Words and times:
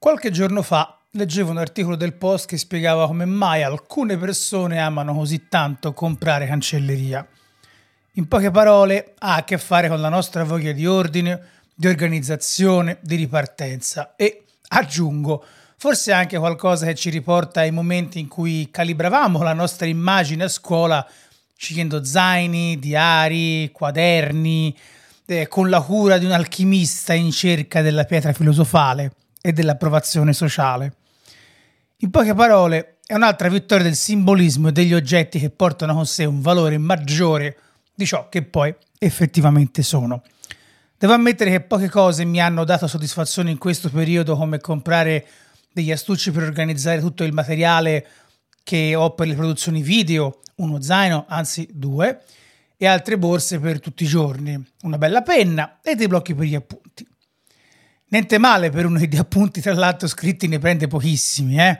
Qualche 0.00 0.30
giorno 0.30 0.62
fa 0.62 0.96
leggevo 1.10 1.50
un 1.50 1.58
articolo 1.58 1.96
del 1.96 2.12
Post 2.12 2.46
che 2.46 2.56
spiegava 2.56 3.08
come 3.08 3.24
mai 3.24 3.64
alcune 3.64 4.16
persone 4.16 4.78
amano 4.78 5.12
così 5.12 5.48
tanto 5.48 5.92
comprare 5.92 6.46
cancelleria. 6.46 7.26
In 8.12 8.28
poche 8.28 8.52
parole, 8.52 9.14
ha 9.18 9.34
a 9.34 9.42
che 9.42 9.58
fare 9.58 9.88
con 9.88 10.00
la 10.00 10.08
nostra 10.08 10.44
voglia 10.44 10.70
di 10.70 10.86
ordine, 10.86 11.40
di 11.74 11.88
organizzazione, 11.88 12.98
di 13.00 13.16
ripartenza 13.16 14.14
e, 14.14 14.44
aggiungo, 14.68 15.44
forse 15.76 16.12
anche 16.12 16.38
qualcosa 16.38 16.86
che 16.86 16.94
ci 16.94 17.10
riporta 17.10 17.62
ai 17.62 17.72
momenti 17.72 18.20
in 18.20 18.28
cui 18.28 18.68
calibravamo 18.70 19.42
la 19.42 19.52
nostra 19.52 19.86
immagine 19.86 20.44
a 20.44 20.48
scuola 20.48 21.04
scegliendo 21.56 22.04
zaini, 22.04 22.78
diari, 22.78 23.72
quaderni, 23.72 24.78
eh, 25.26 25.48
con 25.48 25.68
la 25.68 25.80
cura 25.80 26.18
di 26.18 26.24
un 26.24 26.30
alchimista 26.30 27.14
in 27.14 27.32
cerca 27.32 27.82
della 27.82 28.04
pietra 28.04 28.32
filosofale 28.32 29.10
e 29.40 29.52
dell'approvazione 29.52 30.32
sociale. 30.32 30.94
In 31.98 32.10
poche 32.10 32.34
parole, 32.34 32.98
è 33.06 33.14
un'altra 33.14 33.48
vittoria 33.48 33.84
del 33.84 33.96
simbolismo 33.96 34.68
e 34.68 34.72
degli 34.72 34.92
oggetti 34.92 35.38
che 35.38 35.50
portano 35.50 35.94
con 35.94 36.06
sé 36.06 36.26
un 36.26 36.40
valore 36.42 36.76
maggiore 36.76 37.56
di 37.94 38.04
ciò 38.04 38.28
che 38.28 38.42
poi 38.42 38.74
effettivamente 38.98 39.82
sono. 39.82 40.22
Devo 40.98 41.14
ammettere 41.14 41.50
che 41.50 41.60
poche 41.60 41.88
cose 41.88 42.24
mi 42.24 42.38
hanno 42.40 42.64
dato 42.64 42.86
soddisfazione 42.86 43.50
in 43.50 43.56
questo 43.58 43.88
periodo, 43.88 44.36
come 44.36 44.60
comprare 44.60 45.26
degli 45.72 45.90
astucci 45.90 46.30
per 46.32 46.42
organizzare 46.42 47.00
tutto 47.00 47.24
il 47.24 47.32
materiale 47.32 48.06
che 48.62 48.94
ho 48.94 49.14
per 49.14 49.26
le 49.26 49.34
produzioni 49.34 49.80
video, 49.80 50.40
uno 50.56 50.82
zaino, 50.82 51.24
anzi 51.28 51.66
due, 51.72 52.24
e 52.76 52.86
altre 52.86 53.16
borse 53.16 53.58
per 53.58 53.80
tutti 53.80 54.04
i 54.04 54.06
giorni, 54.06 54.62
una 54.82 54.98
bella 54.98 55.22
penna 55.22 55.78
e 55.82 55.94
dei 55.94 56.08
blocchi 56.08 56.34
per 56.34 56.44
gli 56.44 56.54
appunti. 56.54 57.07
Niente 58.10 58.38
male 58.38 58.70
per 58.70 58.86
uno 58.86 58.98
che 58.98 59.06
di 59.06 59.18
appunti 59.18 59.60
tra 59.60 59.74
l'altro 59.74 60.08
scritti 60.08 60.48
ne 60.48 60.58
prende 60.58 60.86
pochissimi, 60.86 61.60
eh? 61.60 61.78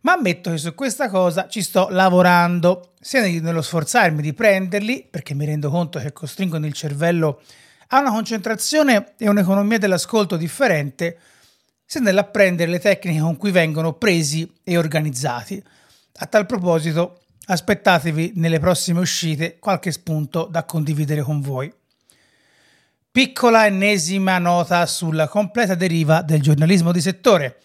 Ma 0.00 0.12
ammetto 0.12 0.50
che 0.50 0.56
su 0.56 0.74
questa 0.74 1.10
cosa 1.10 1.46
ci 1.46 1.60
sto 1.60 1.88
lavorando, 1.90 2.92
sia 2.98 3.20
nello 3.20 3.60
sforzarmi 3.60 4.22
di 4.22 4.32
prenderli, 4.32 5.06
perché 5.10 5.34
mi 5.34 5.44
rendo 5.44 5.68
conto 5.68 5.98
che 5.98 6.12
costringono 6.12 6.64
il 6.64 6.72
cervello 6.72 7.42
a 7.88 8.00
una 8.00 8.10
concentrazione 8.10 9.12
e 9.18 9.28
un'economia 9.28 9.78
dell'ascolto 9.78 10.38
differente, 10.38 11.18
sia 11.84 12.00
nell'apprendere 12.00 12.70
le 12.70 12.78
tecniche 12.78 13.20
con 13.20 13.36
cui 13.36 13.50
vengono 13.50 13.92
presi 13.92 14.50
e 14.64 14.78
organizzati. 14.78 15.62
A 16.20 16.26
tal 16.26 16.46
proposito, 16.46 17.24
aspettatevi 17.46 18.32
nelle 18.36 18.58
prossime 18.58 19.00
uscite 19.00 19.58
qualche 19.58 19.92
spunto 19.92 20.46
da 20.50 20.64
condividere 20.64 21.22
con 21.22 21.42
voi. 21.42 21.70
Piccola 23.18 23.66
ennesima 23.66 24.38
nota 24.38 24.86
sulla 24.86 25.26
completa 25.26 25.74
deriva 25.74 26.22
del 26.22 26.40
giornalismo 26.40 26.92
di 26.92 27.00
settore. 27.00 27.62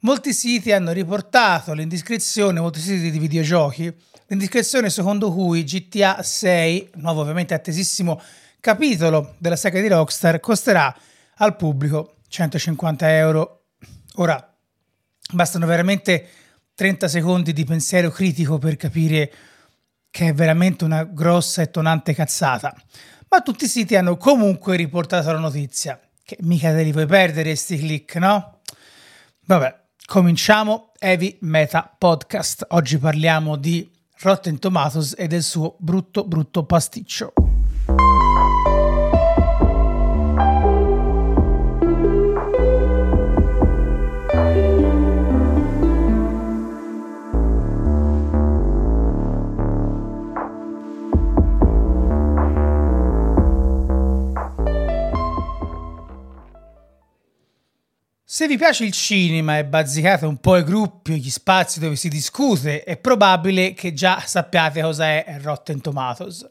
Molti 0.00 0.32
siti 0.32 0.72
hanno 0.72 0.90
riportato 0.90 1.72
l'indiscrezione, 1.72 2.58
molti 2.58 2.80
siti 2.80 3.08
di 3.12 3.18
videogiochi, 3.20 3.94
l'indiscrezione 4.26 4.90
secondo 4.90 5.32
cui 5.32 5.62
GTA 5.62 6.20
6, 6.20 6.90
nuovo 6.94 7.20
ovviamente 7.20 7.54
attesissimo 7.54 8.20
capitolo 8.58 9.36
della 9.38 9.54
saga 9.54 9.80
di 9.80 9.86
Rockstar, 9.86 10.40
costerà 10.40 10.92
al 11.36 11.54
pubblico 11.54 12.16
150 12.26 13.16
euro. 13.18 13.66
Ora, 14.16 14.52
bastano 15.30 15.66
veramente 15.66 16.26
30 16.74 17.06
secondi 17.06 17.52
di 17.52 17.64
pensiero 17.64 18.10
critico 18.10 18.58
per 18.58 18.74
capire 18.74 19.32
che 20.10 20.30
è 20.30 20.34
veramente 20.34 20.82
una 20.82 21.04
grossa 21.04 21.62
e 21.62 21.70
tonante 21.70 22.14
cazzata 22.14 22.74
ma 23.30 23.40
tutti 23.42 23.64
i 23.64 23.68
siti 23.68 23.96
hanno 23.96 24.16
comunque 24.16 24.76
riportato 24.76 25.30
la 25.32 25.38
notizia. 25.38 26.00
Che 26.22 26.36
mica 26.40 26.72
te 26.72 26.82
li 26.82 26.92
puoi 26.92 27.06
perdere 27.06 27.54
sti 27.54 27.78
click, 27.78 28.16
no? 28.16 28.60
Vabbè, 29.46 29.80
cominciamo 30.06 30.92
Heavy 30.98 31.38
Meta 31.42 31.94
Podcast. 31.96 32.66
Oggi 32.70 32.98
parliamo 32.98 33.56
di 33.56 33.90
Rotten 34.20 34.58
Tomatoes 34.58 35.14
e 35.16 35.26
del 35.26 35.42
suo 35.42 35.76
brutto 35.78 36.24
brutto 36.24 36.64
pasticcio. 36.64 37.32
Se 58.38 58.46
vi 58.46 58.56
piace 58.56 58.84
il 58.84 58.92
cinema 58.92 59.58
e 59.58 59.64
bazzicate 59.64 60.24
un 60.24 60.36
po' 60.36 60.56
i 60.56 60.62
gruppi 60.62 61.10
o 61.10 61.16
gli 61.16 61.28
spazi 61.28 61.80
dove 61.80 61.96
si 61.96 62.08
discute, 62.08 62.84
è 62.84 62.96
probabile 62.96 63.74
che 63.74 63.92
già 63.92 64.22
sappiate 64.24 64.80
cosa 64.80 65.06
è 65.06 65.40
Rotten 65.42 65.80
Tomatoes. 65.80 66.48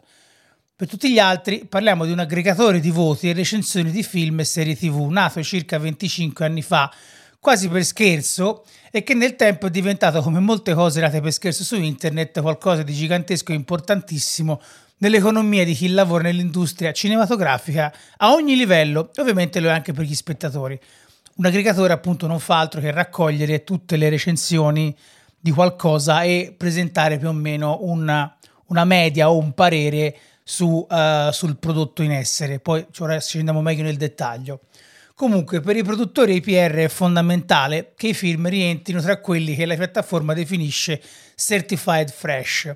Per 0.76 0.86
tutti 0.86 1.10
gli 1.10 1.18
altri 1.18 1.64
parliamo 1.64 2.04
di 2.04 2.12
un 2.12 2.20
aggregatore 2.20 2.82
di 2.82 2.92
voti 2.92 3.30
e 3.30 3.34
recensioni 3.34 3.90
di 3.90 4.04
film 4.04 4.42
e 4.42 4.44
serie 4.44 4.76
tv 4.76 5.08
nato 5.10 5.42
circa 5.42 5.80
25 5.80 6.44
anni 6.44 6.62
fa, 6.62 6.94
quasi 7.40 7.70
per 7.70 7.86
scherzo, 7.86 8.66
e 8.92 9.04
che 9.04 9.14
nel 9.14 9.38
tempo 9.38 9.68
è 9.68 9.70
diventato, 9.70 10.22
come 10.22 10.42
molte 10.42 10.74
cose 10.74 11.00
nate 11.00 11.22
per 11.22 11.32
scherzo 11.32 11.64
su 11.64 11.78
internet, 11.78 12.42
qualcosa 12.42 12.84
di 12.84 12.92
gigantesco 12.92 13.54
e 13.54 13.56
importantissimo 13.56 14.62
nell'economia 14.98 15.64
di 15.64 15.74
chi 15.74 15.88
lavora 15.88 16.24
nell'industria 16.24 16.92
cinematografica 16.92 17.94
a 18.18 18.34
ogni 18.34 18.58
livello, 18.58 19.10
ovviamente 19.16 19.62
lo 19.62 19.70
è 19.70 19.72
anche 19.72 19.94
per 19.94 20.04
gli 20.04 20.16
spettatori 20.16 20.78
un 21.38 21.46
aggregatore 21.46 21.94
appunto 21.94 22.28
non 22.28 22.40
fa 22.40 22.60
altro 22.60 22.82
che 22.82 22.92
raccogliere 22.92 23.64
tutte 23.64 23.96
le 23.96 24.10
recensioni 24.10 24.96
di 25.40 25.52
qualcosa 25.52 26.24
e 26.24 26.54
presentare 26.56 27.18
più 27.18 27.28
o 27.28 27.34
meno 27.34 27.80
una, 27.82 28.36
una 28.68 28.86
media 28.86 29.30
o 29.30 29.38
un 29.38 29.54
parere 29.54 30.18
su, 30.44 30.86
uh, 30.90 31.32
sul 31.32 31.58
prodotto 31.58 32.02
in 32.02 32.12
essere. 32.12 32.60
Poi 32.60 32.88
ci 32.92 33.38
andiamo 33.38 33.62
meglio 33.62 33.84
nel 33.84 33.98
dettaglio. 33.98 34.62
Comunque, 35.14 35.62
per 35.62 35.76
i 35.76 35.84
produttori 35.84 36.36
IPR 36.36 36.76
è 36.76 36.88
fondamentale 36.90 37.94
che 37.96 38.10
i 38.10 38.14
film 38.14 38.48
rientrino 38.48 39.02
tra 39.02 39.20
quelli 39.20 39.56
che 39.56 39.66
la 39.66 39.76
piattaforma 39.76 40.34
definisce 40.34 41.02
certified 41.36 42.12
fresh, 42.12 42.76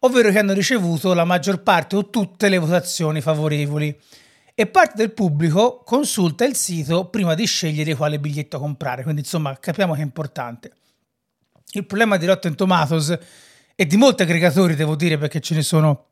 ovvero 0.00 0.30
che 0.30 0.38
hanno 0.38 0.52
ricevuto 0.52 1.12
la 1.12 1.24
maggior 1.24 1.62
parte 1.62 1.96
o 1.96 2.08
tutte 2.08 2.48
le 2.48 2.58
votazioni 2.58 3.20
favorevoli 3.20 3.98
e 4.62 4.66
parte 4.68 4.92
del 4.94 5.10
pubblico 5.10 5.82
consulta 5.84 6.44
il 6.44 6.54
sito 6.54 7.06
prima 7.06 7.34
di 7.34 7.46
scegliere 7.46 7.96
quale 7.96 8.20
biglietto 8.20 8.60
comprare, 8.60 9.02
quindi 9.02 9.22
insomma 9.22 9.58
capiamo 9.58 9.94
che 9.94 10.02
è 10.02 10.04
importante. 10.04 10.72
Il 11.72 11.84
problema 11.84 12.16
di 12.16 12.26
Rotten 12.26 12.54
Tomatoes 12.54 13.18
e 13.74 13.86
di 13.86 13.96
molti 13.96 14.22
aggregatori, 14.22 14.76
devo 14.76 14.94
dire, 14.94 15.18
perché 15.18 15.40
ce 15.40 15.56
ne 15.56 15.62
sono 15.62 16.10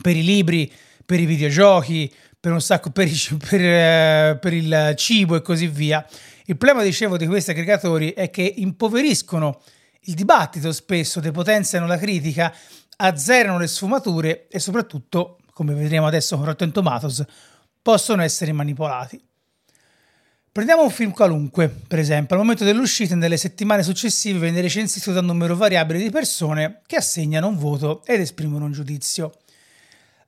per 0.00 0.16
i 0.16 0.24
libri, 0.24 0.72
per 1.04 1.20
i 1.20 1.26
videogiochi, 1.26 2.10
per 2.40 2.52
un 2.52 2.62
sacco, 2.62 2.88
per, 2.88 3.10
per, 3.46 3.60
eh, 3.60 4.38
per 4.40 4.54
il 4.54 4.94
cibo 4.96 5.36
e 5.36 5.42
così 5.42 5.66
via. 5.66 6.02
Il 6.46 6.56
problema, 6.56 6.82
dicevo, 6.82 7.18
di 7.18 7.26
questi 7.26 7.50
aggregatori 7.50 8.12
è 8.12 8.30
che 8.30 8.54
impoveriscono 8.56 9.60
il 10.04 10.14
dibattito 10.14 10.72
spesso, 10.72 11.20
depotenziano 11.20 11.86
la 11.86 11.98
critica, 11.98 12.54
azzerano 12.96 13.58
le 13.58 13.66
sfumature 13.66 14.48
e 14.48 14.60
soprattutto, 14.60 15.40
come 15.52 15.74
vedremo 15.74 16.06
adesso 16.06 16.36
con 16.36 16.46
Rotten 16.46 16.72
Tomatoes, 16.72 17.22
possono 17.86 18.24
essere 18.24 18.50
manipolati. 18.50 19.24
Prendiamo 20.50 20.82
un 20.82 20.90
film 20.90 21.12
qualunque, 21.12 21.68
per 21.68 22.00
esempio, 22.00 22.34
al 22.34 22.42
momento 22.42 22.64
dell'uscita 22.64 23.14
e 23.14 23.16
nelle 23.16 23.36
settimane 23.36 23.84
successive 23.84 24.40
viene 24.40 24.60
recensito 24.60 25.12
da 25.12 25.20
un 25.20 25.26
numero 25.26 25.54
variabile 25.54 26.00
di 26.00 26.10
persone 26.10 26.80
che 26.84 26.96
assegnano 26.96 27.46
un 27.46 27.56
voto 27.56 28.02
ed 28.04 28.18
esprimono 28.18 28.64
un 28.64 28.72
giudizio. 28.72 29.26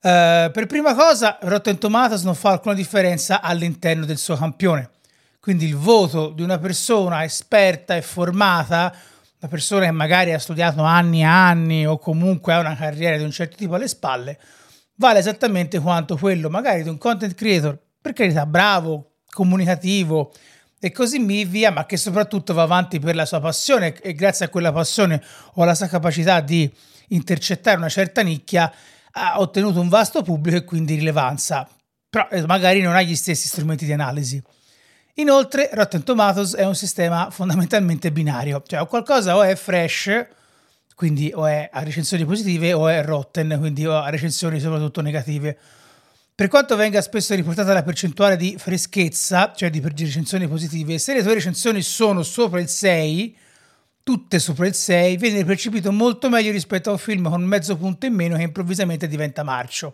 Uh, 0.01 0.49
per 0.53 0.67
prima 0.67 0.95
cosa, 0.95 1.37
Rotten 1.41 1.77
Tomatoes 1.77 2.23
non 2.23 2.33
fa 2.33 2.51
alcuna 2.51 2.73
differenza 2.73 3.41
all'interno 3.41 4.05
del 4.05 4.19
suo 4.19 4.37
campione. 4.37 4.91
Quindi 5.41 5.65
il 5.65 5.75
voto 5.75 6.29
di 6.29 6.43
una 6.43 6.59
persona 6.59 7.25
esperta 7.25 7.97
e 7.97 8.01
formata, 8.01 8.95
una 9.41 9.51
persona 9.51 9.83
che 9.83 9.91
magari 9.91 10.31
ha 10.31 10.39
studiato 10.39 10.81
anni 10.83 11.19
e 11.19 11.25
anni 11.25 11.85
o 11.85 11.97
comunque 11.97 12.53
ha 12.53 12.59
una 12.59 12.77
carriera 12.77 13.17
di 13.17 13.23
un 13.23 13.31
certo 13.31 13.57
tipo 13.57 13.75
alle 13.75 13.89
spalle, 13.89 14.39
vale 14.99 15.19
esattamente 15.19 15.79
quanto 15.79 16.17
quello 16.17 16.49
magari 16.49 16.83
di 16.83 16.89
un 16.89 16.97
content 16.97 17.33
creator, 17.33 17.77
per 18.01 18.13
carità, 18.13 18.45
bravo, 18.45 19.15
comunicativo 19.29 20.31
e 20.79 20.91
così 20.91 21.19
via, 21.45 21.71
ma 21.71 21.85
che 21.85 21.97
soprattutto 21.97 22.53
va 22.53 22.63
avanti 22.63 22.99
per 22.99 23.15
la 23.15 23.25
sua 23.25 23.39
passione 23.39 23.93
e 23.99 24.13
grazie 24.13 24.45
a 24.45 24.49
quella 24.49 24.71
passione 24.71 25.21
o 25.55 25.63
alla 25.63 25.75
sua 25.75 25.87
capacità 25.87 26.39
di 26.41 26.71
intercettare 27.09 27.77
una 27.77 27.89
certa 27.89 28.21
nicchia 28.21 28.71
ha 29.11 29.39
ottenuto 29.39 29.81
un 29.81 29.89
vasto 29.89 30.21
pubblico 30.21 30.57
e 30.57 30.63
quindi 30.63 30.95
rilevanza, 30.95 31.67
però 32.09 32.27
eh, 32.29 32.45
magari 32.45 32.81
non 32.81 32.95
ha 32.95 33.01
gli 33.01 33.15
stessi 33.15 33.47
strumenti 33.47 33.85
di 33.85 33.93
analisi. 33.93 34.41
Inoltre, 35.15 35.69
Rotten 35.73 36.03
Tomatoes 36.03 36.55
è 36.55 36.65
un 36.65 36.75
sistema 36.75 37.29
fondamentalmente 37.29 38.11
binario, 38.11 38.63
cioè 38.65 38.85
qualcosa 38.87 39.35
o 39.35 39.43
è 39.43 39.55
fresh 39.55 40.27
quindi 40.99 41.31
o 41.33 41.47
è 41.47 41.69
a 41.71 41.81
recensioni 41.81 42.25
positive 42.25 42.73
o 42.73 42.89
è 42.89 43.01
rotten, 43.01 43.55
quindi 43.57 43.85
o 43.85 43.95
a 43.95 44.09
recensioni 44.09 44.59
soprattutto 44.59 44.99
negative. 44.99 45.57
Per 46.35 46.49
quanto 46.49 46.75
venga 46.75 46.99
spesso 46.99 47.33
riportata 47.35 47.71
la 47.71 47.83
percentuale 47.83 48.35
di 48.35 48.57
freschezza, 48.57 49.53
cioè 49.55 49.69
di 49.69 49.79
recensioni 49.79 50.45
positive, 50.45 50.97
se 50.97 51.13
le 51.13 51.23
tue 51.23 51.35
recensioni 51.35 51.81
sono 51.83 52.21
sopra 52.21 52.59
il 52.59 52.67
6, 52.67 53.33
tutte 54.03 54.39
sopra 54.39 54.67
il 54.67 54.73
6, 54.73 55.15
viene 55.15 55.45
percepito 55.45 55.93
molto 55.93 56.27
meglio 56.27 56.51
rispetto 56.51 56.89
a 56.89 56.91
un 56.91 56.99
film 56.99 57.29
con 57.29 57.43
mezzo 57.43 57.77
punto 57.77 58.05
in 58.05 58.13
meno 58.13 58.35
che 58.35 58.43
improvvisamente 58.43 59.07
diventa 59.07 59.41
marcio. 59.43 59.93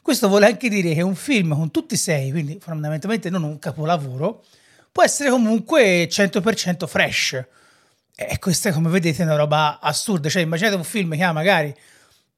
Questo 0.00 0.28
vuole 0.28 0.46
anche 0.46 0.68
dire 0.68 0.94
che 0.94 1.02
un 1.02 1.16
film 1.16 1.56
con 1.56 1.72
tutti 1.72 1.96
6, 1.96 2.30
quindi 2.30 2.58
fondamentalmente 2.60 3.30
non 3.30 3.42
un 3.42 3.58
capolavoro, 3.58 4.44
può 4.92 5.02
essere 5.02 5.28
comunque 5.30 6.06
100% 6.08 6.86
fresh. 6.86 7.44
E 8.18 8.38
questa, 8.38 8.72
come 8.72 8.88
vedete, 8.88 9.22
è 9.22 9.26
una 9.26 9.36
roba 9.36 9.78
assurda. 9.78 10.30
Cioè, 10.30 10.40
immaginate 10.40 10.74
un 10.74 10.84
film 10.84 11.14
che 11.14 11.22
ha 11.22 11.32
magari 11.32 11.74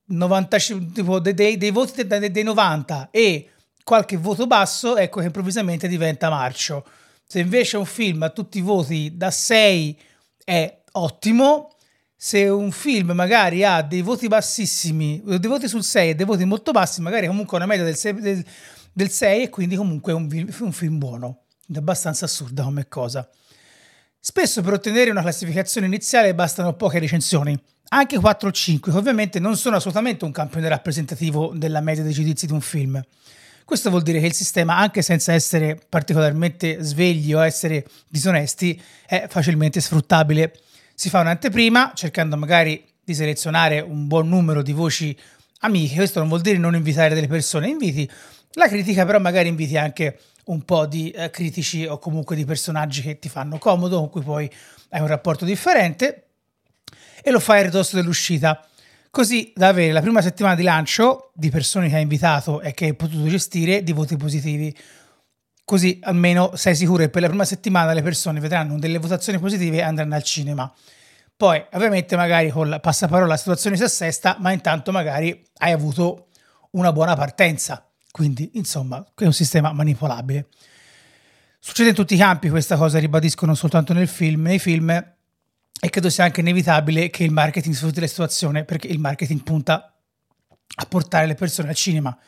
95, 0.06 0.92
tipo 0.92 1.20
dei, 1.20 1.34
dei, 1.34 1.56
dei 1.56 1.70
voti 1.70 2.04
dei, 2.04 2.30
dei 2.32 2.42
90 2.42 3.10
e 3.12 3.50
qualche 3.84 4.16
voto 4.16 4.48
basso, 4.48 4.96
ecco 4.96 5.20
che 5.20 5.26
improvvisamente 5.26 5.86
diventa 5.86 6.30
marcio. 6.30 6.84
Se 7.25 7.38
invece 7.38 7.76
un 7.76 7.84
film 7.84 8.22
ha 8.22 8.30
tutti 8.30 8.58
i 8.58 8.60
voti 8.60 9.16
da 9.16 9.30
6 9.30 9.98
è 10.44 10.82
ottimo, 10.92 11.75
se 12.16 12.48
un 12.48 12.72
film 12.72 13.12
magari 13.12 13.62
ha 13.64 13.80
dei 13.82 14.02
voti 14.02 14.26
bassissimi, 14.26 15.22
dei 15.25 15.38
voti 15.48 15.69
sul 15.69 15.84
6 15.84 16.10
e 16.10 16.14
dei 16.16 16.26
voti 16.26 16.44
molto 16.44 16.72
bassi, 16.72 17.00
magari 17.00 17.28
comunque 17.28 17.56
una 17.56 17.66
media 17.66 17.84
del 17.84 17.96
6, 17.96 18.14
del, 18.14 18.44
del 18.92 19.10
6 19.10 19.42
e 19.44 19.48
quindi 19.48 19.76
comunque 19.76 20.10
è 20.10 20.14
un, 20.16 20.54
un 20.58 20.72
film 20.72 20.98
buono. 20.98 21.44
È 21.72 21.76
abbastanza 21.76 22.25
assurda 22.25 22.64
come 22.64 22.88
cosa. 22.88 23.28
Spesso 24.20 24.62
per 24.62 24.73
ottenere 24.75 25.11
una 25.11 25.23
classificazione 25.23 25.87
iniziale 25.87 26.35
bastano 26.35 26.75
poche 26.75 26.99
recensioni 26.99 27.59
anche 27.91 28.19
4 28.19 28.49
o 28.49 28.53
5, 28.53 28.93
che 28.93 28.99
ovviamente 28.99 29.38
non 29.38 29.56
sono 29.56 29.76
assolutamente 29.76 30.25
un 30.25 30.32
campione 30.32 30.69
rappresentativo 30.69 31.53
della 31.55 31.81
media 31.81 32.03
dei 32.03 32.12
giudizi 32.12 32.47
di 32.47 32.53
un 32.53 32.61
film. 32.61 33.03
Questo 33.65 33.91
vuol 33.91 34.03
dire 34.03 34.20
che 34.20 34.26
il 34.26 34.35
sistema, 34.35 34.76
anche 34.76 35.03
senza 35.03 35.32
essere 35.32 35.79
particolarmente 35.88 36.82
svegli 36.82 37.32
o 37.32 37.44
essere 37.44 37.87
disonesti, 38.09 38.81
è 39.06 39.26
facilmente 39.29 39.81
sfruttabile. 39.81 40.59
Si 40.94 41.09
fa 41.09 41.21
un'anteprima, 41.21 41.93
cercando 41.94 42.37
magari 42.37 42.85
di 43.05 43.14
selezionare 43.14 43.81
un 43.81 44.06
buon 44.06 44.29
numero 44.29 44.62
di 44.62 44.73
voci 44.73 45.17
amiche. 45.61 45.97
Questo 45.97 46.19
non 46.19 46.29
vuol 46.29 46.41
dire 46.41 46.59
non 46.59 46.75
invitare 46.75 47.14
delle 47.14 47.26
persone, 47.26 47.69
inviti 47.69 48.11
la 48.53 48.69
critica, 48.69 49.05
però 49.05 49.19
magari 49.19 49.49
inviti 49.49 49.76
anche 49.76 50.19
un 50.49 50.65
po' 50.65 50.87
di 50.87 51.11
eh, 51.11 51.31
critici 51.31 51.87
o 51.87 51.99
comunque 51.99 52.37
di 52.37 52.45
personaggi 52.45 53.03
che 53.03 53.19
ti 53.19 53.29
fanno 53.29 53.59
comodo, 53.59 53.99
con 53.99 54.11
cui 54.11 54.23
poi 54.23 54.50
hai 54.91 55.00
un 55.00 55.06
rapporto 55.06 55.45
differente 55.45 56.25
e 57.23 57.31
lo 57.31 57.41
fai 57.41 57.61
a 57.61 57.62
ridosso 57.65 57.97
dell'uscita, 57.97 58.65
così 59.11 59.53
da 59.55 59.69
avere 59.69 59.93
la 59.93 60.00
prima 60.00 60.23
settimana 60.23 60.55
di 60.55 60.62
lancio 60.62 61.31
di 61.35 61.50
persone 61.50 61.89
che 61.89 61.97
hai 61.97 62.03
invitato 62.03 62.61
e 62.61 62.73
che 62.73 62.87
hai 62.87 62.95
potuto 62.95 63.27
gestire 63.29 63.83
di 63.83 63.93
voti 63.93 64.17
positivi. 64.17 64.77
Così 65.65 65.99
almeno 66.03 66.56
sei 66.56 66.75
sicuro 66.75 67.03
che 67.03 67.11
per 67.11 67.23
la 67.23 67.29
prima 67.29 67.45
settimana 67.45 67.93
le 67.93 68.03
persone 68.03 68.41
vedranno 68.41 68.79
delle 68.79 68.99
votazioni 68.99 69.39
positive 69.39 69.79
e 69.79 69.83
andranno 69.83 70.15
al 70.15 70.23
cinema. 70.23 70.73
Poi, 71.37 71.62
ovviamente, 71.73 72.17
magari 72.17 72.50
con 72.50 72.69
il 72.69 72.81
passaparola 72.81 73.29
la 73.29 73.37
situazione 73.37 73.77
si 73.77 73.83
assesta, 73.83 74.39
ma 74.41 74.50
intanto 74.50 74.91
magari 74.93 75.47
hai 75.59 75.73
avuto 75.73 76.29
una 76.71 76.91
buona 76.91 77.15
partenza. 77.15 77.88
Quindi, 78.19 78.50
insomma, 78.55 79.06
è 79.15 79.26
un 79.26 79.32
sistema 79.32 79.73
manipolabile. 79.73 80.49
Succede 81.61 81.91
in 81.91 81.94
tutti 81.94 82.15
i 82.15 82.19
campi 82.19 82.49
questa 82.49 82.76
cosa, 82.76 82.99
ribadisco 82.99 83.47
non 83.47 83.55
soltanto 83.55 83.93
nel 83.93 84.09
film. 84.09 84.43
Nei 84.43 84.59
film 84.59 84.91
e 84.91 85.88
credo 85.88 86.11
sia 86.11 86.25
anche 86.25 86.41
inevitabile 86.41 87.11
che 87.11 87.23
il 87.23 87.31
marketing 87.31 87.76
sfrutti 87.76 88.00
la 88.00 88.09
situazione 88.09 88.65
perché 88.65 88.88
il 88.88 88.99
marketing 88.99 89.44
punta 89.44 89.94
a 90.75 90.85
portare 90.87 91.26
le 91.29 91.37
persone 91.37 91.69
al 91.69 91.76
cinema, 91.76 92.19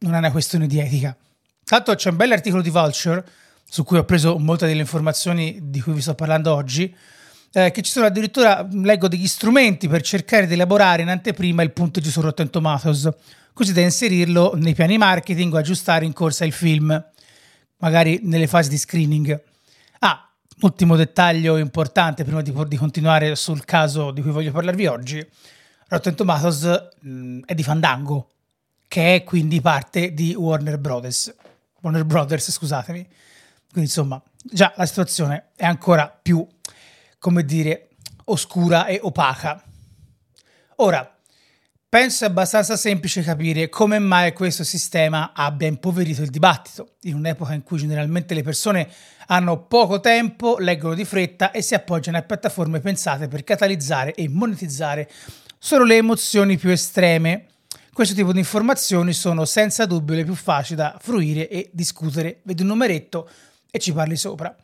non 0.00 0.12
è 0.12 0.18
una 0.18 0.30
questione 0.30 0.66
di 0.66 0.78
etica. 0.78 1.16
Tanto 1.64 1.94
c'è 1.94 2.10
un 2.10 2.16
bell'articolo 2.16 2.60
di 2.60 2.68
Vulture 2.68 3.24
su 3.64 3.84
cui 3.84 3.96
ho 3.96 4.04
preso 4.04 4.36
molte 4.36 4.66
delle 4.66 4.80
informazioni 4.80 5.60
di 5.62 5.80
cui 5.80 5.94
vi 5.94 6.02
sto 6.02 6.14
parlando 6.14 6.54
oggi, 6.54 6.94
eh, 7.52 7.70
che 7.70 7.82
ci 7.82 7.90
sono 7.90 8.06
addirittura, 8.06 8.66
leggo 8.70 9.08
degli 9.08 9.26
strumenti 9.26 9.88
per 9.88 10.02
cercare 10.02 10.46
di 10.46 10.54
elaborare 10.54 11.02
in 11.02 11.08
anteprima 11.08 11.62
il 11.62 11.72
punteggio 11.72 12.10
su 12.10 12.20
Rotten 12.20 12.50
Tomatoes, 12.50 13.08
così 13.52 13.72
da 13.72 13.80
inserirlo 13.80 14.54
nei 14.56 14.74
piani 14.74 14.98
marketing 14.98 15.52
o 15.54 15.58
aggiustare 15.58 16.04
in 16.04 16.12
corsa 16.12 16.44
il 16.44 16.52
film, 16.52 17.04
magari 17.78 18.20
nelle 18.22 18.46
fasi 18.46 18.70
di 18.70 18.78
screening. 18.78 19.42
Ah, 20.00 20.32
Ultimo 20.62 20.94
dettaglio 20.94 21.56
importante 21.56 22.22
prima 22.22 22.40
di, 22.40 22.54
di, 22.68 22.76
continuare 22.76 23.34
sul 23.34 23.64
caso 23.64 24.12
di 24.12 24.22
cui 24.22 24.30
voglio 24.30 24.52
parlarvi 24.52 24.86
oggi. 24.86 25.26
Rotten 25.88 26.14
Tomatoes 26.14 26.88
mh, 27.00 27.40
è 27.46 27.54
di 27.54 27.64
Fandango, 27.64 28.30
che 28.86 29.16
è 29.16 29.24
quindi 29.24 29.60
parte 29.60 30.14
di 30.14 30.34
Warner 30.34 30.78
Brothers. 30.78 31.34
Warner 31.80 32.04
Brothers, 32.04 32.52
scusatemi. 32.52 33.04
Quindi 33.72 33.90
insomma, 33.90 34.22
già 34.40 34.72
la 34.76 34.86
situazione 34.86 35.48
è 35.56 35.64
ancora 35.64 36.06
più, 36.06 36.46
come 37.22 37.44
dire, 37.44 37.90
oscura 38.24 38.86
e 38.86 38.98
opaca. 39.00 39.62
Ora, 40.76 41.08
Penso 41.92 42.24
abbastanza 42.24 42.74
semplice 42.78 43.20
capire 43.20 43.68
come 43.68 43.98
mai 43.98 44.32
questo 44.32 44.64
sistema 44.64 45.32
abbia 45.34 45.68
impoverito 45.68 46.22
il 46.22 46.30
dibattito, 46.30 46.94
in 47.02 47.16
un'epoca 47.16 47.52
in 47.52 47.62
cui 47.62 47.76
generalmente 47.76 48.32
le 48.32 48.42
persone 48.42 48.88
hanno 49.26 49.66
poco 49.66 50.00
tempo, 50.00 50.56
leggono 50.58 50.94
di 50.94 51.04
fretta 51.04 51.50
e 51.50 51.60
si 51.60 51.74
appoggiano 51.74 52.16
a 52.16 52.22
piattaforme 52.22 52.80
pensate 52.80 53.28
per 53.28 53.44
catalizzare 53.44 54.14
e 54.14 54.26
monetizzare 54.26 55.06
solo 55.58 55.84
le 55.84 55.96
emozioni 55.96 56.56
più 56.56 56.70
estreme. 56.70 57.48
Questo 57.92 58.14
tipo 58.14 58.32
di 58.32 58.38
informazioni 58.38 59.12
sono 59.12 59.44
senza 59.44 59.84
dubbio 59.84 60.14
le 60.14 60.24
più 60.24 60.34
facili 60.34 60.76
da 60.76 60.96
fruire 60.98 61.46
e 61.46 61.68
discutere. 61.74 62.40
Vedi 62.44 62.62
un 62.62 62.68
numeretto 62.68 63.28
e 63.70 63.78
ci 63.78 63.92
parli 63.92 64.16
sopra. 64.16 64.56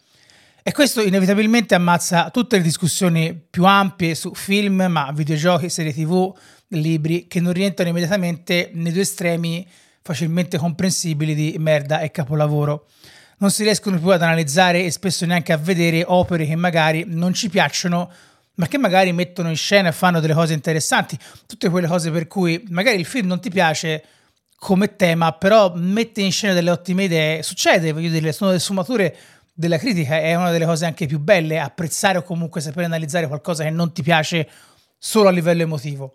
E 0.69 0.73
questo 0.73 1.01
inevitabilmente 1.01 1.75
ammazza 1.75 2.29
tutte 2.29 2.59
le 2.59 2.63
discussioni 2.63 3.35
più 3.35 3.65
ampie 3.65 4.15
su 4.15 4.35
film, 4.35 4.85
ma 4.87 5.11
videogiochi, 5.15 5.71
serie 5.71 5.95
tv, 5.95 6.31
libri 6.69 7.27
che 7.27 7.41
non 7.41 7.55
rientrano 7.55 7.89
immediatamente 7.89 8.69
nei 8.75 8.93
due 8.93 9.01
estremi 9.01 9.67
facilmente 10.03 10.59
comprensibili 10.59 11.35
di 11.35 11.55
merda 11.59 12.01
e 12.01 12.11
capolavoro. 12.11 12.87
Non 13.39 13.51
si 13.51 13.63
riescono 13.63 13.99
più 13.99 14.11
ad 14.11 14.21
analizzare 14.21 14.85
e 14.85 14.91
spesso 14.91 15.25
neanche 15.25 15.55
a 15.55 15.57
vedere 15.57 16.05
opere 16.07 16.45
che 16.45 16.55
magari 16.55 17.05
non 17.07 17.33
ci 17.33 17.49
piacciono, 17.49 18.13
ma 18.57 18.67
che 18.67 18.77
magari 18.77 19.11
mettono 19.15 19.49
in 19.49 19.57
scena 19.57 19.89
e 19.89 19.93
fanno 19.93 20.21
delle 20.21 20.35
cose 20.35 20.53
interessanti. 20.53 21.17
Tutte 21.47 21.71
quelle 21.71 21.87
cose 21.87 22.11
per 22.11 22.27
cui 22.27 22.63
magari 22.69 22.99
il 22.99 23.07
film 23.07 23.27
non 23.27 23.41
ti 23.41 23.49
piace 23.49 24.05
come 24.59 24.97
tema, 24.97 25.33
però 25.33 25.73
mette 25.77 26.21
in 26.21 26.33
scena 26.33 26.53
delle 26.53 26.71
ottime 26.71 27.05
idee. 27.05 27.43
Succede, 27.43 27.93
voglio 27.93 28.11
dire, 28.11 28.33
sono 28.33 28.51
le 28.51 28.59
sfumature 28.59 29.17
della 29.59 29.77
critica, 29.77 30.21
è 30.21 30.37
una 30.37 30.53
delle 30.53 30.67
cose 30.67 30.87
anche 30.87 31.07
più 31.07 31.19
belle, 31.19 31.59
apprezzare 31.59 32.19
o 32.19 32.23
comunque 32.23 32.61
sapere 32.61 32.87
analizzare 32.87 33.27
qualcosa 33.27 33.65
che 33.65 33.71
non 33.71 33.93
ti 33.93 34.03
piace 34.03 34.49
solo 34.97 35.27
a 35.27 35.33
livello 35.33 35.63
emotivo. 35.63 36.15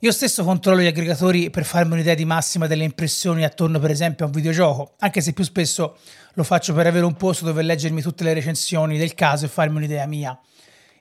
Io 0.00 0.10
stesso 0.10 0.42
controllo 0.42 0.80
gli 0.80 0.86
aggregatori 0.86 1.50
per 1.50 1.66
farmi 1.66 1.92
un'idea 1.92 2.14
di 2.14 2.24
massima 2.24 2.66
delle 2.66 2.84
impressioni 2.84 3.44
attorno 3.44 3.78
per 3.78 3.90
esempio 3.90 4.24
a 4.24 4.28
un 4.28 4.34
videogioco, 4.34 4.94
anche 5.00 5.20
se 5.20 5.34
più 5.34 5.44
spesso 5.44 5.98
lo 6.32 6.44
faccio 6.44 6.72
per 6.72 6.86
avere 6.86 7.04
un 7.04 7.12
posto 7.12 7.44
dove 7.44 7.60
leggermi 7.60 8.00
tutte 8.00 8.24
le 8.24 8.32
recensioni 8.32 8.96
del 8.96 9.12
caso 9.12 9.44
e 9.44 9.48
farmi 9.48 9.76
un'idea 9.76 10.06
mia. 10.06 10.38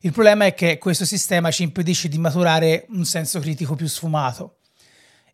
Il 0.02 0.12
problema 0.12 0.44
è 0.46 0.54
che 0.54 0.78
questo 0.78 1.06
sistema 1.06 1.52
ci 1.52 1.64
impedisce 1.64 2.10
di 2.10 2.18
maturare 2.18 2.86
un 2.90 3.06
senso 3.06 3.40
critico 3.40 3.76
più 3.76 3.88
sfumato. 3.88 4.58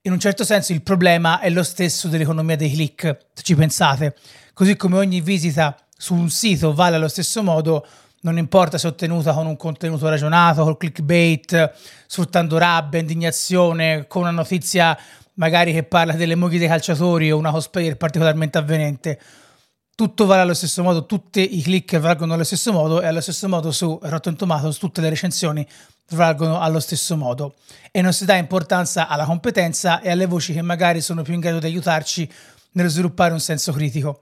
In 0.03 0.11
un 0.11 0.19
certo 0.19 0.43
senso 0.43 0.71
il 0.71 0.83
problema 0.83 1.39
è 1.39 1.49
lo 1.49 1.63
stesso 1.63 2.07
dell'economia 2.07 2.55
dei 2.55 2.71
click, 2.71 3.17
se 3.33 3.41
ci 3.41 3.55
pensate. 3.55 4.15
Così 4.53 4.75
come 4.75 4.97
ogni 4.97 5.21
visita 5.21 5.75
su 6.01 6.15
un 6.15 6.31
sito 6.31 6.73
vale 6.73 6.95
allo 6.95 7.07
stesso 7.07 7.43
modo, 7.43 7.85
non 8.21 8.39
importa 8.39 8.79
se 8.79 8.87
ottenuta 8.87 9.33
con 9.33 9.45
un 9.45 9.55
contenuto 9.55 10.09
ragionato, 10.09 10.63
col 10.63 10.75
clickbait, 10.75 11.73
sfruttando 12.07 12.57
rabbia, 12.57 12.99
indignazione, 12.99 14.07
con 14.07 14.23
una 14.23 14.31
notizia 14.31 14.97
magari 15.35 15.71
che 15.71 15.83
parla 15.83 16.13
delle 16.13 16.33
mogli 16.33 16.57
dei 16.57 16.67
calciatori 16.67 17.31
o 17.31 17.37
una 17.37 17.51
cosplayer 17.51 17.97
particolarmente 17.97 18.57
avvenente. 18.57 19.19
Tutto 19.93 20.25
vale 20.25 20.41
allo 20.41 20.55
stesso 20.55 20.81
modo, 20.81 21.05
tutti 21.05 21.59
i 21.59 21.61
click 21.61 21.99
valgono 21.99 22.33
allo 22.33 22.45
stesso 22.45 22.71
modo 22.71 22.99
e 22.99 23.05
allo 23.05 23.21
stesso 23.21 23.47
modo 23.47 23.71
su 23.71 23.99
Rotten 24.01 24.35
Tomatoes 24.35 24.79
tutte 24.79 25.01
le 25.01 25.09
recensioni 25.09 25.63
valgono 26.13 26.59
allo 26.59 26.79
stesso 26.79 27.15
modo 27.15 27.53
e 27.91 28.01
non 28.01 28.11
si 28.11 28.25
dà 28.25 28.35
importanza 28.37 29.07
alla 29.07 29.25
competenza 29.25 30.01
e 30.01 30.09
alle 30.09 30.25
voci 30.25 30.51
che 30.51 30.63
magari 30.63 30.99
sono 30.99 31.21
più 31.21 31.35
in 31.35 31.41
grado 31.41 31.59
di 31.59 31.67
aiutarci 31.67 32.27
nello 32.71 32.89
sviluppare 32.89 33.33
un 33.33 33.39
senso 33.39 33.71
critico. 33.71 34.21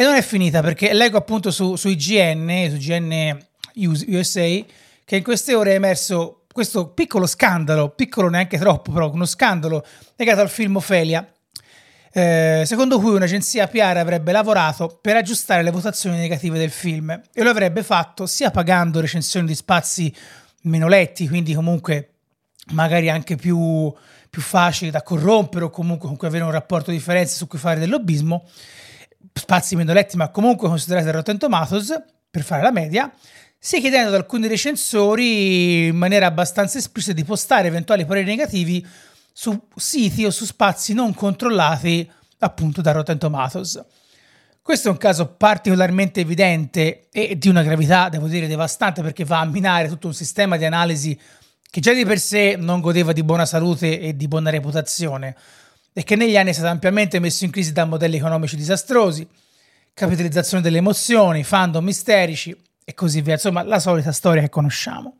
E 0.00 0.04
non 0.04 0.14
è 0.14 0.22
finita 0.22 0.62
perché 0.62 0.92
leggo 0.92 1.18
appunto 1.18 1.50
su, 1.50 1.74
su 1.74 1.88
IGN, 1.88 2.68
su 2.70 2.76
IGN 2.76 3.36
USA, 3.74 4.64
che 5.04 5.16
in 5.16 5.24
queste 5.24 5.56
ore 5.56 5.72
è 5.72 5.74
emerso 5.74 6.44
questo 6.52 6.90
piccolo 6.90 7.26
scandalo, 7.26 7.88
piccolo 7.88 8.28
neanche 8.28 8.58
troppo, 8.58 8.92
però 8.92 9.10
uno 9.10 9.24
scandalo 9.24 9.84
legato 10.14 10.40
al 10.40 10.50
film 10.50 10.76
Ophelia, 10.76 11.28
eh, 12.12 12.62
secondo 12.64 13.00
cui 13.00 13.16
un'agenzia 13.16 13.66
PR 13.66 13.96
avrebbe 13.96 14.30
lavorato 14.30 15.00
per 15.02 15.16
aggiustare 15.16 15.64
le 15.64 15.72
votazioni 15.72 16.16
negative 16.16 16.58
del 16.58 16.70
film 16.70 17.20
e 17.32 17.42
lo 17.42 17.50
avrebbe 17.50 17.82
fatto 17.82 18.24
sia 18.26 18.52
pagando 18.52 19.00
recensioni 19.00 19.48
di 19.48 19.56
spazi 19.56 20.14
meno 20.62 20.86
letti, 20.86 21.26
quindi 21.26 21.54
comunque 21.54 22.18
magari 22.70 23.10
anche 23.10 23.34
più, 23.34 23.92
più 24.30 24.42
facili 24.42 24.92
da 24.92 25.02
corrompere 25.02 25.64
o 25.64 25.70
comunque 25.70 26.06
con 26.06 26.16
cui 26.16 26.28
avere 26.28 26.44
un 26.44 26.52
rapporto 26.52 26.92
differenza 26.92 27.34
su 27.34 27.48
cui 27.48 27.58
fare 27.58 27.80
del 27.80 27.90
lobbismo, 27.90 28.44
spazi 29.38 29.76
meno 29.76 29.92
letti 29.92 30.16
ma 30.16 30.28
comunque 30.28 30.68
considerati 30.68 31.06
da 31.06 31.12
Rotten 31.12 31.38
Tomatoes, 31.38 32.02
per 32.30 32.42
fare 32.42 32.62
la 32.62 32.70
media, 32.70 33.10
si 33.58 33.80
chiedendo 33.80 34.08
ad 34.08 34.14
alcuni 34.14 34.46
recensori 34.46 35.86
in 35.86 35.96
maniera 35.96 36.26
abbastanza 36.26 36.78
esplicita 36.78 37.14
di 37.14 37.24
postare 37.24 37.68
eventuali 37.68 38.04
pareri 38.04 38.26
negativi 38.26 38.86
su 39.32 39.68
siti 39.74 40.24
o 40.24 40.30
su 40.30 40.44
spazi 40.44 40.94
non 40.94 41.14
controllati 41.14 42.08
appunto 42.38 42.80
da 42.80 42.92
Rotten 42.92 43.18
Tomatoes. 43.18 43.84
Questo 44.60 44.88
è 44.88 44.90
un 44.90 44.98
caso 44.98 45.28
particolarmente 45.28 46.20
evidente 46.20 47.08
e 47.10 47.38
di 47.38 47.48
una 47.48 47.62
gravità, 47.62 48.08
devo 48.10 48.28
dire, 48.28 48.46
devastante 48.46 49.00
perché 49.00 49.24
va 49.24 49.40
a 49.40 49.46
minare 49.46 49.88
tutto 49.88 50.08
un 50.08 50.14
sistema 50.14 50.56
di 50.56 50.64
analisi 50.64 51.18
che 51.70 51.80
già 51.80 51.92
di 51.92 52.04
per 52.04 52.18
sé 52.18 52.56
non 52.58 52.80
godeva 52.80 53.12
di 53.12 53.22
buona 53.22 53.46
salute 53.46 53.98
e 54.00 54.16
di 54.16 54.28
buona 54.28 54.50
reputazione 54.50 55.34
e 55.98 56.04
che 56.04 56.14
negli 56.14 56.36
anni 56.36 56.50
è 56.50 56.52
stato 56.52 56.68
ampiamente 56.68 57.18
messo 57.18 57.44
in 57.44 57.50
crisi 57.50 57.72
da 57.72 57.84
modelli 57.84 58.18
economici 58.18 58.54
disastrosi, 58.54 59.26
capitalizzazione 59.92 60.62
delle 60.62 60.78
emozioni, 60.78 61.42
fandom 61.42 61.84
misterici 61.84 62.56
e 62.84 62.94
così 62.94 63.20
via, 63.20 63.32
insomma 63.32 63.64
la 63.64 63.80
solita 63.80 64.12
storia 64.12 64.40
che 64.42 64.48
conosciamo. 64.48 65.16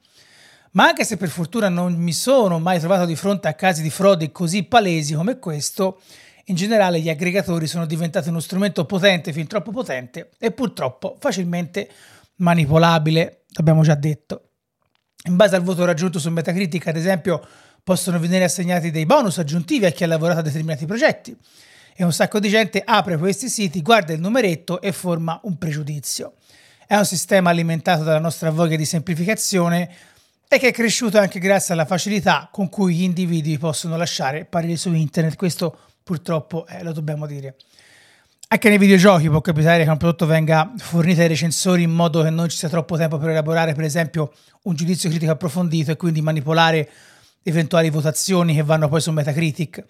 Ma 0.74 0.84
anche 0.84 1.04
se 1.04 1.16
per 1.16 1.30
fortuna 1.30 1.68
non 1.68 1.94
mi 1.94 2.12
sono 2.12 2.60
mai 2.60 2.78
trovato 2.78 3.06
di 3.06 3.16
fronte 3.16 3.48
a 3.48 3.54
casi 3.54 3.82
di 3.82 3.90
frodi 3.90 4.30
così 4.30 4.62
palesi 4.62 5.14
come 5.14 5.40
questo, 5.40 6.00
in 6.44 6.54
generale 6.54 7.00
gli 7.00 7.10
aggregatori 7.10 7.66
sono 7.66 7.84
diventati 7.84 8.28
uno 8.28 8.38
strumento 8.38 8.84
potente, 8.84 9.32
fin 9.32 9.48
troppo 9.48 9.72
potente 9.72 10.30
e 10.38 10.52
purtroppo 10.52 11.16
facilmente 11.18 11.90
manipolabile, 12.36 13.46
l'abbiamo 13.54 13.82
già 13.82 13.96
detto. 13.96 14.50
In 15.24 15.34
base 15.34 15.56
al 15.56 15.62
voto 15.62 15.84
raggiunto 15.84 16.20
su 16.20 16.30
Metacritic, 16.30 16.86
ad 16.86 16.96
esempio, 16.96 17.44
possono 17.88 18.18
venire 18.18 18.44
assegnati 18.44 18.90
dei 18.90 19.06
bonus 19.06 19.38
aggiuntivi 19.38 19.86
a 19.86 19.90
chi 19.90 20.04
ha 20.04 20.06
lavorato 20.06 20.40
a 20.40 20.42
determinati 20.42 20.84
progetti. 20.84 21.34
E 21.96 22.04
un 22.04 22.12
sacco 22.12 22.38
di 22.38 22.50
gente 22.50 22.82
apre 22.84 23.16
questi 23.16 23.48
siti, 23.48 23.80
guarda 23.80 24.12
il 24.12 24.20
numeretto 24.20 24.82
e 24.82 24.92
forma 24.92 25.40
un 25.44 25.56
pregiudizio. 25.56 26.34
È 26.86 26.94
un 26.94 27.06
sistema 27.06 27.48
alimentato 27.48 28.02
dalla 28.02 28.18
nostra 28.18 28.50
voglia 28.50 28.76
di 28.76 28.84
semplificazione 28.84 29.88
e 30.46 30.58
che 30.58 30.68
è 30.68 30.70
cresciuto 30.70 31.16
anche 31.18 31.38
grazie 31.38 31.72
alla 31.72 31.86
facilità 31.86 32.50
con 32.52 32.68
cui 32.68 32.94
gli 32.94 33.04
individui 33.04 33.56
possono 33.56 33.96
lasciare 33.96 34.44
pareri 34.44 34.76
su 34.76 34.92
internet. 34.92 35.34
Questo 35.36 35.74
purtroppo 36.02 36.66
eh, 36.66 36.82
lo 36.82 36.92
dobbiamo 36.92 37.24
dire. 37.24 37.56
Anche 38.48 38.68
nei 38.68 38.76
videogiochi 38.76 39.30
può 39.30 39.40
capitare 39.40 39.84
che 39.84 39.88
un 39.88 39.96
prodotto 39.96 40.26
venga 40.26 40.74
fornito 40.76 41.22
ai 41.22 41.28
recensori 41.28 41.84
in 41.84 41.90
modo 41.92 42.22
che 42.22 42.28
non 42.28 42.50
ci 42.50 42.58
sia 42.58 42.68
troppo 42.68 42.98
tempo 42.98 43.16
per 43.16 43.30
elaborare, 43.30 43.72
per 43.72 43.84
esempio, 43.84 44.34
un 44.64 44.74
giudizio 44.74 45.08
critico 45.08 45.32
approfondito 45.32 45.90
e 45.90 45.96
quindi 45.96 46.20
manipolare 46.20 46.90
eventuali 47.48 47.90
votazioni 47.90 48.54
che 48.54 48.62
vanno 48.62 48.88
poi 48.88 49.00
su 49.00 49.10
Metacritic. 49.10 49.84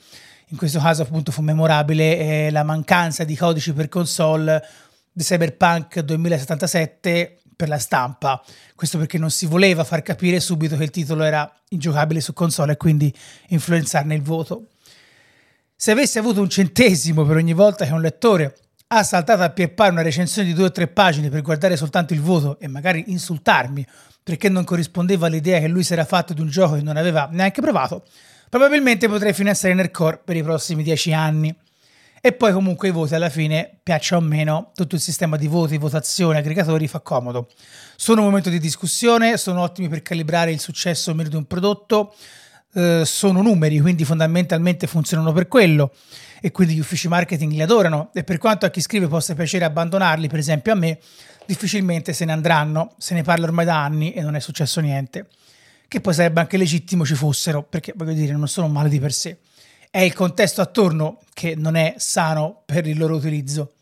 In 0.48 0.56
questo 0.56 0.78
caso, 0.78 1.02
appunto, 1.02 1.30
fu 1.30 1.42
memorabile 1.42 2.18
eh, 2.46 2.50
la 2.50 2.62
mancanza 2.62 3.24
di 3.24 3.36
codici 3.36 3.72
per 3.72 3.88
console 3.88 4.64
di 5.12 5.22
Cyberpunk 5.22 6.00
2077 6.00 7.38
per 7.54 7.68
la 7.68 7.78
stampa. 7.78 8.42
Questo 8.74 8.98
perché 8.98 9.18
non 9.18 9.30
si 9.30 9.46
voleva 9.46 9.84
far 9.84 10.02
capire 10.02 10.40
subito 10.40 10.76
che 10.76 10.84
il 10.84 10.90
titolo 10.90 11.24
era 11.24 11.52
ingiocabile 11.70 12.20
su 12.20 12.32
console 12.32 12.72
e 12.72 12.76
quindi 12.76 13.12
influenzarne 13.48 14.14
il 14.14 14.22
voto. 14.22 14.66
Se 15.74 15.90
avessi 15.90 16.18
avuto 16.18 16.40
un 16.40 16.48
centesimo 16.48 17.24
per 17.24 17.36
ogni 17.36 17.52
volta 17.52 17.84
che 17.84 17.92
un 17.92 18.00
lettore 18.00 18.56
ha 18.90 19.02
saltato 19.02 19.42
a 19.42 19.50
pie 19.50 19.68
pari 19.68 19.90
una 19.90 20.02
recensione 20.02 20.49
di 20.49 20.54
due 20.54 20.66
o 20.66 20.71
tre 20.71 20.87
pagine 20.87 21.28
per 21.28 21.42
guardare 21.42 21.76
soltanto 21.76 22.14
il 22.14 22.23
voto 22.23 22.59
e 22.59 22.68
magari 22.68 23.04
insultarmi 23.09 23.87
perché 24.23 24.49
non 24.49 24.64
corrispondeva 24.64 25.26
all'idea 25.26 25.61
che 25.61 25.68
lui 25.68 25.83
si 25.83 25.92
era 25.92 26.04
fatto 26.04 26.33
di 26.33 26.40
un 26.40 26.49
gioco 26.49 26.75
che 26.75 26.83
non 26.83 26.97
aveva 26.97 27.28
neanche 27.30 27.61
provato, 27.61 28.04
probabilmente 28.49 29.09
potrei 29.09 29.33
finanziare 29.33 29.75
Nerdcore 29.75 30.21
per 30.25 30.37
i 30.37 30.42
prossimi 30.42 30.83
dieci 30.83 31.12
anni. 31.12 31.54
E 32.21 32.33
poi 32.33 32.52
comunque 32.52 32.88
i 32.88 32.90
voti 32.90 33.14
alla 33.14 33.28
fine, 33.28 33.78
piaccia 33.80 34.16
o 34.16 34.21
meno, 34.21 34.73
tutto 34.75 34.97
il 34.97 35.00
sistema 35.00 35.37
di 35.37 35.47
voti, 35.47 35.78
votazioni, 35.78 36.37
aggregatori 36.37 36.88
fa 36.88 36.99
comodo. 37.00 37.49
Sono 37.95 38.23
un 38.23 38.26
momento 38.26 38.50
di 38.50 38.59
discussione, 38.59 39.37
sono 39.37 39.62
ottimi 39.62 39.88
per 39.88 40.02
calibrare 40.02 40.50
il 40.50 40.59
successo 40.59 41.12
o 41.12 41.14
meno 41.14 41.28
di 41.28 41.37
un 41.37 41.45
prodotto, 41.45 42.14
eh, 42.75 43.02
sono 43.04 43.40
numeri, 43.40 43.78
quindi 43.78 44.04
fondamentalmente 44.04 44.88
funzionano 44.88 45.33
per 45.33 45.47
quello 45.47 45.92
e 46.40 46.50
quindi 46.50 46.75
gli 46.75 46.80
uffici 46.80 47.09
marketing 47.09 47.52
li 47.52 47.62
adorano 47.62 48.11
e 48.14 48.25
per 48.25 48.38
quanto 48.38 48.66
a 48.66 48.71
chi 48.71 48.80
scrive 48.80 49.09
possa 49.09 49.35
piacere 49.35 49.64
abbandonarli, 49.64 50.28
per 50.28 50.38
esempio 50.38 50.73
a 50.73 50.75
me, 50.76 50.99
difficilmente 51.47 52.12
se 52.12 52.25
ne 52.25 52.33
andranno, 52.33 52.95
se 52.99 53.14
ne 53.14 53.23
parla 53.23 53.47
ormai 53.47 53.64
da 53.64 53.83
anni 53.83 54.12
e 54.12 54.21
non 54.21 54.35
è 54.35 54.40
successo 54.40 54.80
niente. 54.80 55.28
Che 55.88 56.00
poi 56.00 56.12
sarebbe 56.12 56.40
anche 56.40 56.59
legittimo 56.59 57.07
ci 57.07 57.14
fossero, 57.14 57.62
perché 57.62 57.95
voglio 57.97 58.12
dire, 58.12 58.33
non 58.33 58.47
sono 58.47 58.68
male 58.68 58.90
di 58.90 59.00
per 59.00 59.12
sé. 59.12 59.38
È 59.90 60.00
il 60.00 60.12
contesto 60.12 60.61
attorno 60.61 61.21
che 61.33 61.54
non 61.57 61.75
è 61.75 61.95
sano 61.97 62.62
per 62.66 62.87
il 62.87 62.99
loro 62.99 63.16
utilizzo. 63.16 63.73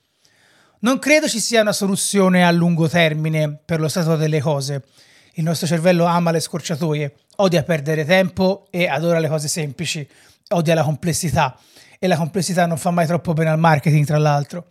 Non 0.81 1.01
credo 1.01 1.27
ci 1.27 1.41
sia 1.41 1.63
una 1.63 1.73
soluzione 1.73 2.45
a 2.45 2.51
lungo 2.53 2.89
termine 2.89 3.59
per 3.65 3.81
lo 3.81 3.89
stato 3.89 4.15
delle 4.15 4.41
cose. 4.41 4.85
Il 5.33 5.43
nostro 5.43 5.67
cervello 5.67 6.05
ama 6.05 6.31
le 6.31 6.39
scorciatoie 6.39 7.13
odia 7.37 7.63
perdere 7.65 8.05
tempo 8.05 8.69
e 8.71 8.87
adora 8.87 9.19
le 9.19 9.29
cose 9.29 9.49
semplici, 9.49 10.09
odia 10.51 10.75
la 10.75 10.85
complessità 10.85 11.59
e 11.99 12.07
la 12.07 12.17
complessità 12.17 12.67
non 12.67 12.79
fa 12.79 12.91
mai 12.91 13.07
troppo 13.07 13.33
bene 13.33 13.51
al 13.51 13.59
marketing, 13.59 14.05
tra 14.05 14.19
l'altro. 14.19 14.67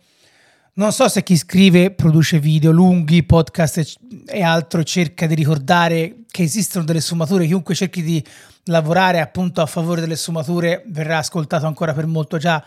Non 0.74 0.92
so 0.92 1.08
se 1.08 1.22
chi 1.22 1.36
scrive, 1.36 1.90
produce 1.90 2.38
video 2.38 2.70
lunghi, 2.70 3.22
podcast 3.24 3.96
e 4.26 4.42
altro 4.42 4.82
cerca 4.84 5.26
di 5.26 5.34
ricordare 5.34 6.24
che 6.30 6.42
esistono 6.42 6.84
delle 6.84 7.00
sfumature, 7.00 7.46
chiunque 7.46 7.74
cerchi 7.74 8.02
di 8.02 8.22
lavorare 8.64 9.20
appunto 9.20 9.62
a 9.62 9.66
favore 9.66 10.02
delle 10.02 10.16
sfumature 10.16 10.82
verrà 10.88 11.16
ascoltato 11.18 11.66
ancora 11.66 11.94
per 11.94 12.06
molto, 12.06 12.36
già 12.36 12.62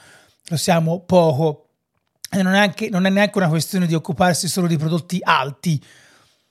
lo 0.46 0.58
siamo 0.58 1.02
poco. 1.02 1.68
E 2.32 2.42
non 2.42 2.54
è, 2.54 2.60
anche, 2.60 2.90
non 2.90 3.06
è 3.06 3.10
neanche 3.10 3.38
una 3.38 3.48
questione 3.48 3.86
di 3.86 3.94
occuparsi 3.94 4.48
solo 4.48 4.66
di 4.66 4.78
prodotti 4.78 5.20
alti, 5.22 5.80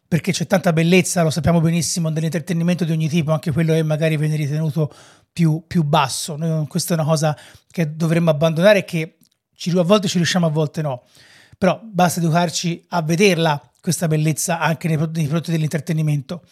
perché 0.09 0.33
c'è 0.33 0.47
tanta 0.47 0.73
bellezza, 0.73 1.23
lo 1.23 1.29
sappiamo 1.29 1.61
benissimo, 1.61 2.09
nell'intrattenimento 2.09 2.85
di 2.85 2.93
ogni 2.93 3.11
tipo, 3.11 3.31
anche 3.33 3.53
quello 3.53 3.75
che 3.75 3.83
magari 3.83 4.17
viene 4.17 4.37
ritenuto 4.37 4.91
più, 5.31 5.65
più 5.67 5.85
basso. 5.85 6.37
Noi, 6.37 6.67
questa 6.67 6.95
è 6.95 6.97
una 6.99 7.07
cosa 7.07 7.37
che 7.71 7.95
dovremmo 7.95 8.31
abbandonare 8.31 8.79
e 8.79 8.85
che 8.85 9.19
ci, 9.55 9.71
a 9.77 9.83
volte 9.83 10.09
ci 10.09 10.17
riusciamo, 10.17 10.47
a 10.47 10.51
volte 10.51 10.81
no. 10.81 11.05
Però 11.59 11.79
basta 11.83 12.21
educarci 12.21 12.87
a 12.89 13.03
vederla, 13.03 13.61
questa 13.83 14.09
bellezza, 14.09 14.59
anche 14.61 14.89
nei, 14.89 14.97
nei 14.97 15.27
prodotti 15.27 15.51
dell'intrattenimento. 15.51 16.43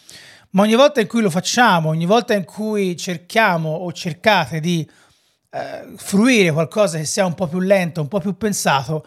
Ma 0.51 0.61
ogni 0.61 0.75
volta 0.75 1.01
in 1.01 1.07
cui 1.07 1.21
lo 1.21 1.31
facciamo, 1.31 1.89
ogni 1.89 2.05
volta 2.05 2.35
in 2.35 2.45
cui 2.45 2.95
cerchiamo 2.95 3.69
o 3.69 3.91
cercate 3.91 4.59
di 4.59 4.87
eh, 5.49 5.93
fruire 5.95 6.51
qualcosa 6.51 6.97
che 6.99 7.05
sia 7.05 7.25
un 7.25 7.33
po' 7.33 7.47
più 7.47 7.59
lento, 7.59 8.01
un 8.01 8.07
po' 8.07 8.19
più 8.19 8.37
pensato, 8.37 9.05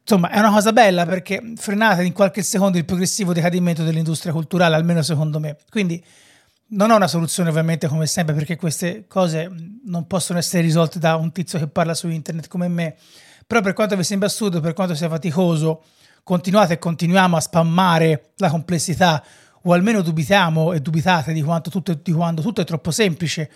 insomma, 0.00 0.30
è 0.30 0.38
una 0.38 0.50
cosa 0.50 0.72
bella 0.72 1.04
perché 1.06 1.52
frenate 1.56 2.04
in 2.04 2.12
qualche 2.12 2.42
secondo 2.42 2.78
il 2.78 2.84
progressivo 2.84 3.32
decadimento 3.32 3.82
dell'industria 3.82 4.32
culturale, 4.32 4.76
almeno 4.76 5.02
secondo 5.02 5.40
me. 5.40 5.56
Quindi 5.70 6.02
non 6.68 6.90
ho 6.90 6.96
una 6.96 7.08
soluzione 7.08 7.50
ovviamente 7.50 7.88
come 7.88 8.06
sempre 8.06 8.34
perché 8.34 8.56
queste 8.56 9.04
cose 9.06 9.50
non 9.84 10.06
possono 10.06 10.38
essere 10.38 10.62
risolte 10.62 10.98
da 10.98 11.16
un 11.16 11.32
tizio 11.32 11.58
che 11.58 11.66
parla 11.66 11.94
su 11.94 12.08
internet 12.08 12.48
come 12.48 12.68
me, 12.68 12.96
però 13.46 13.60
per 13.60 13.72
quanto 13.74 13.96
vi 13.96 14.04
sembra 14.04 14.28
assurdo, 14.28 14.60
per 14.60 14.72
quanto 14.72 14.94
sia 14.94 15.08
faticoso, 15.08 15.82
continuate 16.22 16.74
e 16.74 16.78
continuiamo 16.78 17.36
a 17.36 17.40
spammare 17.40 18.30
la 18.36 18.48
complessità 18.48 19.22
o 19.64 19.72
almeno 19.72 20.00
dubitiamo 20.00 20.72
e 20.72 20.80
dubitate 20.80 21.32
di, 21.32 21.42
quanto 21.42 21.70
tutto, 21.70 21.94
di 21.94 22.12
quando 22.12 22.40
tutto 22.40 22.60
è 22.60 22.64
troppo 22.64 22.90
semplice, 22.90 23.50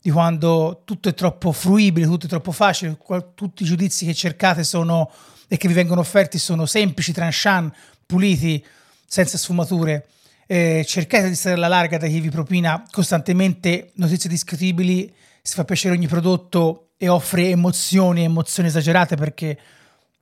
di 0.00 0.10
quando 0.10 0.82
tutto 0.84 1.08
è 1.08 1.14
troppo 1.14 1.52
fruibile, 1.52 2.06
tutto 2.06 2.26
è 2.26 2.28
troppo 2.28 2.52
facile, 2.52 2.98
tutti 3.34 3.62
i 3.62 3.66
giudizi 3.66 4.06
che 4.06 4.14
cercate 4.14 4.64
sono 4.64 5.10
e 5.52 5.58
che 5.58 5.68
vi 5.68 5.74
vengono 5.74 6.00
offerti 6.00 6.38
sono 6.38 6.64
semplici, 6.64 7.12
tranchant, 7.12 7.74
puliti, 8.06 8.64
senza 9.06 9.36
sfumature. 9.36 10.06
Eh, 10.46 10.82
cercate 10.88 11.28
di 11.28 11.34
stare 11.34 11.56
alla 11.56 11.68
larga 11.68 11.98
da 11.98 12.06
chi 12.06 12.20
vi 12.20 12.30
propina 12.30 12.82
costantemente 12.90 13.90
notizie 13.96 14.30
discutibili, 14.30 15.12
si 15.42 15.54
fa 15.54 15.66
piacere 15.66 15.94
ogni 15.94 16.06
prodotto 16.06 16.92
e 16.96 17.08
offre 17.08 17.50
emozioni, 17.50 18.24
emozioni 18.24 18.70
esagerate 18.70 19.14
perché 19.16 19.58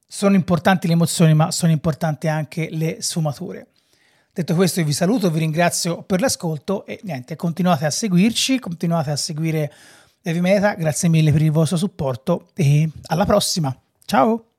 sono 0.05 0.35
importanti 0.35 0.89
le 0.89 0.95
emozioni, 0.95 1.33
ma 1.33 1.53
sono 1.53 1.71
importanti 1.71 2.27
anche 2.27 2.69
le 2.73 2.97
sfumature. 3.01 3.69
Detto 4.33 4.57
questo, 4.57 4.83
vi 4.83 4.93
saluto, 4.93 5.31
vi 5.31 5.39
ringrazio 5.39 6.03
per 6.03 6.21
l'ascolto 6.21 6.85
e 6.87 6.99
niente, 7.05 7.37
continuate 7.37 7.87
a 7.87 7.91
seguirci, 7.91 8.59
continuate 8.59 9.13
a 9.13 9.17
seguire 9.17 9.73
Heavy 10.23 10.41
Meta, 10.41 10.75
grazie 10.75 11.09
mille 11.09 11.31
per 11.31 11.43
il 11.43 11.53
vostro 11.53 11.77
supporto 11.77 12.49
e 12.57 12.91
alla 13.07 13.25
prossima. 13.25 13.73
Ciao! 14.05 14.50